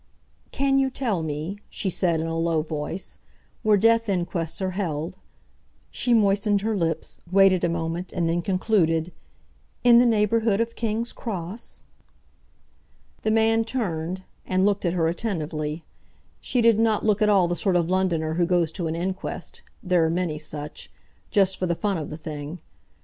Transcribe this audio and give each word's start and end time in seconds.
"Can 0.51 0.79
you 0.79 0.89
tell 0.89 1.21
me," 1.21 1.59
she 1.69 1.91
said, 1.91 2.19
in 2.21 2.25
a 2.25 2.35
low 2.35 2.63
voice, 2.63 3.19
"where 3.61 3.77
death 3.77 4.09
inquests 4.09 4.59
are 4.59 4.71
held"—she 4.71 6.15
moistened 6.15 6.61
her 6.61 6.75
lips, 6.75 7.21
waited 7.31 7.63
a 7.63 7.69
moment, 7.69 8.11
and 8.11 8.27
then 8.27 8.41
concluded—"in 8.41 9.99
the 9.99 10.05
neighbourhood 10.07 10.59
of 10.59 10.75
King's 10.75 11.13
Cross?" 11.13 11.83
The 13.21 13.29
man 13.29 13.63
turned 13.63 14.23
and, 14.43 14.65
looked 14.65 14.85
at 14.85 14.93
her 14.93 15.07
attentively. 15.07 15.83
She 16.39 16.61
did 16.61 16.79
not 16.79 17.05
look 17.05 17.21
at 17.21 17.29
all 17.29 17.47
the 17.47 17.55
sort 17.55 17.75
of 17.75 17.87
Londoner 17.87 18.33
who 18.33 18.45
goes 18.47 18.71
to 18.71 18.87
an 18.87 18.95
inquest—there 18.95 20.03
are 20.03 20.09
many 20.09 20.39
such—just 20.39 21.57
for 21.57 21.67
the 21.67 21.75
fun 21.75 21.99
of 21.99 22.09
the 22.09 22.17
thing. 22.17 22.59